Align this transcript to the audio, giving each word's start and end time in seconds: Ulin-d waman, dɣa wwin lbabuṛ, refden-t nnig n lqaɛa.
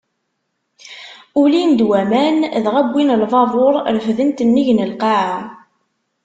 Ulin-d 1.41 1.79
waman, 1.89 2.37
dɣa 2.65 2.81
wwin 2.87 3.09
lbabuṛ, 3.21 3.75
refden-t 3.95 4.39
nnig 4.47 4.69
n 4.73 4.85
lqaɛa. 4.91 5.39